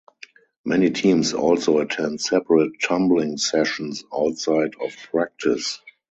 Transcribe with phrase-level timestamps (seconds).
[0.65, 5.79] Many teams also attend separate tumbling sessions outside of practice.